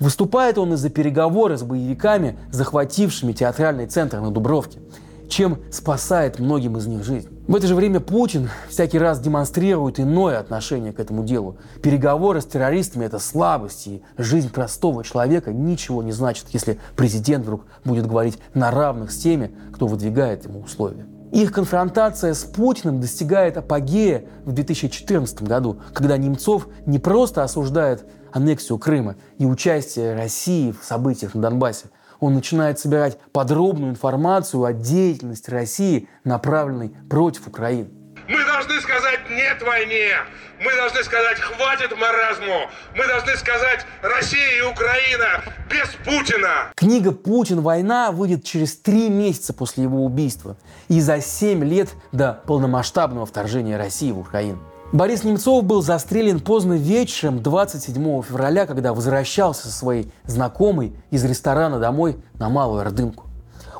Выступает 0.00 0.58
он 0.58 0.74
из-за 0.74 0.90
переговоры 0.90 1.56
с 1.56 1.62
боевиками, 1.62 2.38
захватившими 2.50 3.32
театральный 3.32 3.86
центр 3.86 4.20
на 4.20 4.30
Дубровке 4.30 4.80
чем 5.28 5.58
спасает 5.70 6.38
многим 6.38 6.76
из 6.76 6.86
них 6.86 7.04
жизнь. 7.04 7.28
В 7.46 7.56
это 7.56 7.66
же 7.66 7.74
время 7.74 8.00
Путин 8.00 8.50
всякий 8.68 8.98
раз 8.98 9.20
демонстрирует 9.20 10.00
иное 10.00 10.38
отношение 10.38 10.92
к 10.92 11.00
этому 11.00 11.24
делу. 11.24 11.56
Переговоры 11.82 12.40
с 12.40 12.46
террористами– 12.46 13.04
это 13.06 13.18
слабость, 13.18 13.86
и 13.86 14.02
жизнь 14.16 14.50
простого 14.50 15.04
человека 15.04 15.52
ничего 15.52 16.02
не 16.02 16.12
значит, 16.12 16.46
если 16.52 16.78
президент 16.96 17.44
вдруг 17.44 17.64
будет 17.84 18.06
говорить 18.06 18.38
на 18.54 18.70
равных 18.70 19.10
с 19.10 19.16
теми, 19.16 19.50
кто 19.72 19.86
выдвигает 19.86 20.44
ему 20.44 20.60
условия. 20.60 21.06
Их 21.34 21.50
конфронтация 21.50 22.32
с 22.32 22.44
Путиным 22.44 23.00
достигает 23.00 23.56
апогея 23.56 24.24
в 24.44 24.52
2014 24.52 25.42
году, 25.42 25.80
когда 25.92 26.16
Немцов 26.16 26.68
не 26.86 27.00
просто 27.00 27.42
осуждает 27.42 28.06
аннексию 28.32 28.78
Крыма 28.78 29.16
и 29.38 29.44
участие 29.44 30.14
России 30.14 30.70
в 30.70 30.84
событиях 30.84 31.34
на 31.34 31.42
Донбассе, 31.42 31.86
он 32.20 32.34
начинает 32.34 32.78
собирать 32.78 33.18
подробную 33.32 33.90
информацию 33.90 34.62
о 34.62 34.72
деятельности 34.72 35.50
России, 35.50 36.08
направленной 36.22 36.94
против 37.10 37.48
Украины. 37.48 37.90
Мы 38.26 38.42
должны 38.46 38.80
сказать 38.80 39.20
«нет 39.28 39.62
войне», 39.62 40.12
мы 40.58 40.74
должны 40.76 41.04
сказать 41.04 41.38
«хватит 41.40 41.94
маразму», 41.98 42.70
мы 42.96 43.06
должны 43.06 43.36
сказать 43.36 43.84
«Россия 44.00 44.60
и 44.60 44.62
Украина 44.62 45.42
без 45.68 45.88
Путина». 46.06 46.72
Книга 46.74 47.12
«Путин. 47.12 47.60
Война» 47.60 48.12
выйдет 48.12 48.42
через 48.44 48.78
три 48.78 49.10
месяца 49.10 49.52
после 49.52 49.84
его 49.84 50.02
убийства 50.06 50.56
и 50.88 51.02
за 51.02 51.20
семь 51.20 51.64
лет 51.64 51.90
до 52.12 52.40
полномасштабного 52.46 53.26
вторжения 53.26 53.76
России 53.76 54.10
в 54.10 54.20
Украину. 54.20 54.58
Борис 54.92 55.22
Немцов 55.24 55.62
был 55.64 55.82
застрелен 55.82 56.40
поздно 56.40 56.74
вечером 56.74 57.42
27 57.42 58.22
февраля, 58.22 58.64
когда 58.64 58.94
возвращался 58.94 59.68
со 59.68 59.72
своей 59.72 60.10
знакомой 60.24 60.96
из 61.10 61.22
ресторана 61.24 61.78
домой 61.78 62.16
на 62.38 62.48
Малую 62.48 62.80
Ордынку. 62.80 63.24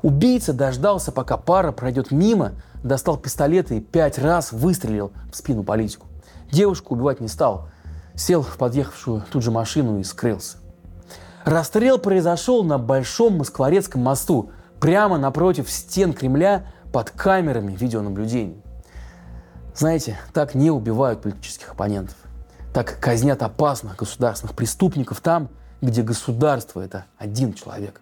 Убийца 0.02 0.52
дождался, 0.52 1.12
пока 1.12 1.38
пара 1.38 1.72
пройдет 1.72 2.10
мимо, 2.10 2.52
достал 2.84 3.16
пистолет 3.16 3.72
и 3.72 3.80
пять 3.80 4.18
раз 4.18 4.52
выстрелил 4.52 5.12
в 5.32 5.36
спину 5.36 5.64
политику. 5.64 6.06
Девушку 6.52 6.94
убивать 6.94 7.20
не 7.20 7.28
стал, 7.28 7.68
сел 8.14 8.42
в 8.42 8.56
подъехавшую 8.56 9.24
тут 9.32 9.42
же 9.42 9.50
машину 9.50 9.98
и 9.98 10.04
скрылся. 10.04 10.58
Расстрел 11.44 11.98
произошел 11.98 12.62
на 12.62 12.78
Большом 12.78 13.38
Москворецком 13.38 14.02
мосту, 14.02 14.50
прямо 14.80 15.18
напротив 15.18 15.70
стен 15.70 16.12
Кремля 16.12 16.66
под 16.92 17.10
камерами 17.10 17.74
видеонаблюдения. 17.74 18.62
Знаете, 19.74 20.16
так 20.32 20.54
не 20.54 20.70
убивают 20.70 21.22
политических 21.22 21.70
оппонентов. 21.70 22.16
Так 22.72 22.98
казнят 23.00 23.42
опасных 23.42 23.96
государственных 23.96 24.54
преступников 24.54 25.20
там, 25.20 25.48
где 25.80 26.02
государство– 26.02 26.80
это 26.82 27.06
один 27.18 27.52
человек. 27.52 28.00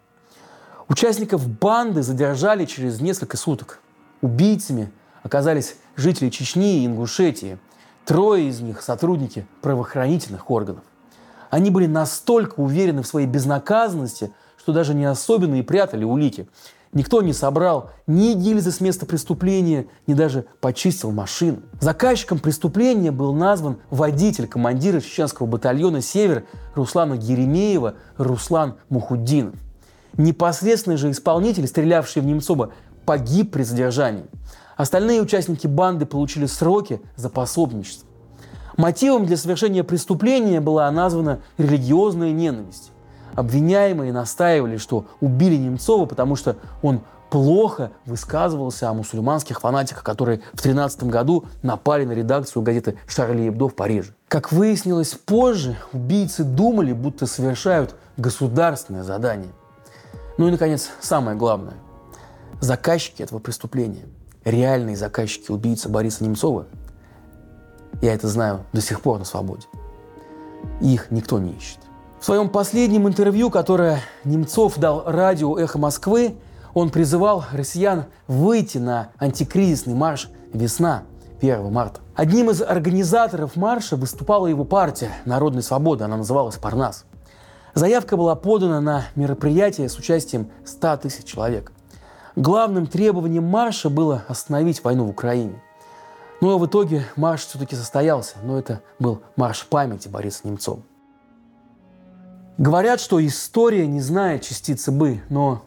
Участников 0.89 1.49
банды 1.49 2.03
задержали 2.03 2.65
через 2.65 3.01
несколько 3.01 3.37
суток. 3.37 3.82
Убийцами 4.23 4.93
оказались 5.25 5.75
жители 5.97 6.31
Чечни 6.31 6.79
и 6.79 6.87
Ингушетии. 6.87 7.59
Трое 8.05 8.49
из 8.49 8.61
них– 8.61 8.81
сотрудники 8.83 9.47
правоохранительных 9.61 10.51
органов. 10.51 10.85
Они 11.51 11.71
были 11.71 11.87
настолько 11.87 12.61
уверены 12.61 13.03
в 13.03 13.07
своей 13.07 13.27
безнаказанности, 13.27 14.33
что 14.57 14.73
даже 14.73 14.95
не 14.95 15.05
особенно 15.05 15.57
и 15.57 15.63
прятали 15.63 16.05
улики. 16.05 16.49
Никто 16.93 17.21
не 17.21 17.33
собрал 17.33 17.91
ни 18.07 18.35
гильзы 18.35 18.71
с 18.71 18.81
места 18.81 19.07
преступления, 19.07 19.87
ни 20.07 20.15
даже 20.15 20.45
почистил 20.61 21.11
машину. 21.11 21.59
Заказчиком 21.81 22.39
преступления 22.39 23.11
был 23.11 23.33
назван 23.33 23.79
водитель 23.91 24.47
командира 24.47 25.01
чеченского 25.01 25.47
батальона 25.47 26.01
«Север» 26.01 26.45
Руслана 26.75 27.15
Еремеева 27.15 27.95
Руслан 28.19 28.77
Мухуддинов. 28.89 29.55
Непосредственный 30.17 30.99
же 30.99 31.11
исполнитель, 31.11 31.67
стрелявший 31.67 32.23
в 32.23 32.27
Немцова, 32.27 32.73
погиб 33.05 33.53
при 33.53 33.63
задержании. 33.63 34.27
Остальные 34.77 35.23
участники 35.23 35.67
банды 35.67 36.07
получили 36.07 36.47
сроки 36.47 37.01
за 37.17 37.29
пособничество. 37.29 38.09
Мотивом 38.77 39.27
для 39.27 39.37
совершения 39.37 39.85
преступления 39.85 40.61
была 40.61 40.91
названа 40.91 41.41
религиозная 41.59 42.33
ненависть. 42.33 42.91
Обвиняемые 43.35 44.13
настаивали, 44.13 44.77
что 44.77 45.07
убили 45.21 45.57
Немцова, 45.57 46.07
потому 46.07 46.37
что 46.37 46.57
он 46.83 47.03
плохо 47.31 47.93
высказывался 48.05 48.91
о 48.91 48.95
мусульманских 48.95 49.61
фанатиках, 49.61 50.03
которые 50.03 50.39
в 50.53 50.61
2013 50.61 51.05
году 51.05 51.47
напали 51.63 52.05
на 52.05 52.13
редакцию 52.13 52.63
газеты 52.63 52.99
«Шарли 53.07 53.49
Эбдо» 53.49 53.69
в 53.69 53.75
Париже. 53.75 54.15
Как 54.29 54.53
выяснилось 54.53 55.15
позже, 55.15 55.77
убийцы 55.95 56.45
думали, 56.45 56.93
будто 56.93 57.27
совершают 57.27 57.95
государственное 58.19 59.03
задание. 59.03 59.53
Ну 60.37 60.49
и, 60.49 60.51
наконец, 60.51 60.91
самое 61.01 61.37
главное. 61.37 61.75
Заказчики 62.63 63.25
этого 63.25 63.41
преступления, 63.41 64.05
реальные 64.45 64.97
заказчики 64.97 65.51
убийцы 65.51 65.89
Бориса 65.89 66.23
Немцова, 66.23 66.67
я 68.01 68.15
это 68.15 68.29
знаю 68.29 68.65
до 68.73 68.81
сих 68.81 69.01
пор 69.01 69.19
на 69.19 69.25
свободе. 69.25 69.67
их 70.81 71.11
никто 71.11 71.41
не 71.41 71.55
ищет. 71.55 71.81
В 72.21 72.25
своем 72.25 72.49
последнем 72.49 73.09
интервью, 73.09 73.51
которое 73.51 73.99
Немцов 74.23 74.79
дал 74.79 75.03
радио 75.05 75.59
«Эхо 75.59 75.79
Москвы», 75.79 76.37
он 76.73 76.91
призывал 76.91 77.45
россиян 77.51 78.05
выйти 78.29 78.79
на 78.79 79.09
антикризисный 79.19 79.95
марш 79.95 80.31
«Весна» 80.53 81.03
1 81.41 81.69
марта. 81.69 81.99
Одним 82.15 82.51
из 82.51 82.63
организаторов 82.63 83.57
марша 83.57 83.97
выступала 83.97 84.47
его 84.47 84.65
партия 84.65 85.11
«Народной 85.25 85.65
свободы», 85.65 86.05
она 86.05 86.17
называлась 86.17 86.59
«Парнас». 86.59 87.07
Заявка 87.75 88.17
была 88.17 88.37
подана 88.37 88.81
на 88.81 89.05
мероприятие 89.17 89.89
с 89.89 89.99
участием 89.99 90.49
100 90.65 90.99
тысяч 90.99 91.25
человек. 91.25 91.73
Главным 92.37 92.87
требованием 92.87 93.45
марша 93.45 93.91
было 93.91 94.25
остановить 94.27 94.83
войну 94.83 95.05
в 95.05 95.11
Украине. 95.11 95.63
Ну 96.41 96.51
а 96.51 96.59
в 96.59 96.67
итоге 96.67 97.05
марш 97.15 97.43
все-таки 97.43 97.77
состоялся, 97.77 98.37
но 98.43 98.59
это 98.59 98.81
был 98.99 99.21
марш 99.37 99.67
памяти 99.67 100.09
Бориса 100.09 100.41
Немцова. 100.45 100.83
Говорят, 102.57 103.01
что 103.01 103.25
история 103.25 103.87
не 103.87 104.01
знает 104.01 104.43
частицы 104.43 104.91
«бы», 104.91 105.21
но 105.29 105.63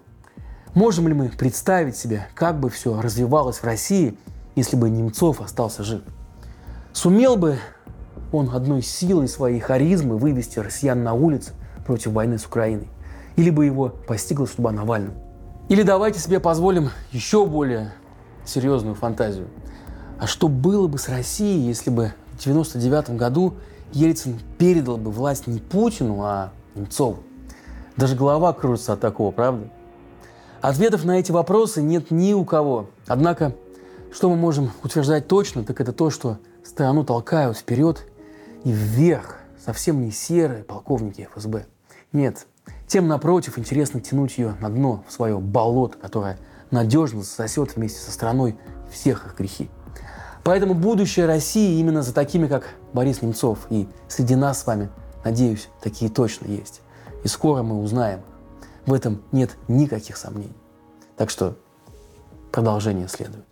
можем 0.73 1.07
ли 1.07 1.13
мы 1.13 1.29
представить 1.29 1.97
себе, 1.97 2.27
как 2.33 2.59
бы 2.59 2.69
все 2.69 2.99
развивалось 2.99 3.57
в 3.57 3.63
России, 3.63 4.17
если 4.55 4.75
бы 4.75 4.89
Немцов 4.89 5.41
остался 5.41 5.83
жив? 5.83 6.01
Сумел 6.93 7.35
бы 7.35 7.57
он 8.31 8.49
одной 8.49 8.81
силой 8.81 9.27
своей 9.27 9.59
харизмы 9.59 10.17
вывести 10.17 10.59
россиян 10.59 11.03
на 11.03 11.13
улицы 11.13 11.53
против 11.85 12.11
войны 12.11 12.39
с 12.39 12.45
Украиной? 12.45 12.87
Или 13.35 13.49
бы 13.49 13.65
его 13.65 13.89
постигла 13.89 14.45
судьба 14.45 14.71
Навального? 14.71 15.24
Или 15.67 15.81
давайте 15.81 16.19
себе 16.19 16.39
позволим 16.39 16.91
еще 17.11 17.45
более 17.47 17.91
серьезную 18.45 18.93
фантазию. 18.93 19.47
А 20.19 20.27
что 20.27 20.47
было 20.47 20.87
бы 20.87 20.99
с 20.99 21.09
Россией, 21.09 21.65
если 21.65 21.89
бы 21.89 22.13
в 22.33 22.43
99 22.43 23.11
году 23.17 23.55
Ельцин 23.91 24.39
передал 24.59 24.97
бы 24.97 25.09
власть 25.09 25.47
не 25.47 25.59
Путину, 25.59 26.21
а 26.21 26.51
Немцову? 26.75 27.17
Даже 27.97 28.15
голова 28.15 28.53
кружится 28.53 28.93
от 28.93 28.99
такого, 28.99 29.31
правда? 29.31 29.67
Ответов 30.61 31.03
на 31.03 31.19
эти 31.19 31.31
вопросы 31.31 31.81
нет 31.81 32.11
ни 32.11 32.33
у 32.33 32.45
кого. 32.45 32.89
Однако, 33.07 33.55
что 34.13 34.29
мы 34.29 34.35
можем 34.35 34.71
утверждать 34.83 35.27
точно, 35.27 35.63
так 35.63 35.81
это 35.81 35.93
то, 35.93 36.11
что 36.11 36.37
страну 36.63 37.03
толкают 37.03 37.57
вперед 37.57 38.05
и 38.63 38.71
вверх 38.71 39.39
совсем 39.63 40.03
не 40.03 40.11
серые 40.11 40.63
полковники 40.63 41.27
ФСБ. 41.33 41.65
Нет, 42.13 42.45
тем, 42.87 43.07
напротив, 43.07 43.57
интересно 43.57 43.99
тянуть 43.99 44.37
ее 44.37 44.55
на 44.59 44.69
дно, 44.69 45.03
в 45.07 45.11
свое 45.11 45.39
болото, 45.39 45.97
которое 45.97 46.37
надежно 46.71 47.23
засосет 47.23 47.75
вместе 47.75 47.99
со 47.99 48.11
страной 48.11 48.57
всех 48.91 49.25
их 49.25 49.37
грехи. 49.37 49.69
Поэтому 50.43 50.75
будущее 50.75 51.25
России 51.25 51.79
именно 51.79 52.03
за 52.03 52.13
такими, 52.13 52.47
как 52.47 52.75
Борис 52.93 53.23
Немцов. 53.23 53.65
И 53.71 53.89
среди 54.07 54.35
нас 54.35 54.61
с 54.61 54.67
вами, 54.67 54.89
надеюсь, 55.23 55.69
такие 55.81 56.11
точно 56.11 56.45
есть. 56.47 56.81
И 57.23 57.27
скоро 57.27 57.63
мы 57.63 57.81
узнаем. 57.81 58.21
В 58.85 58.93
этом 58.93 59.23
нет 59.31 59.57
никаких 59.67 60.17
сомнений. 60.17 60.55
Так 61.17 61.31
что 61.31 61.57
продолжение 62.51 63.07
следует. 63.07 63.45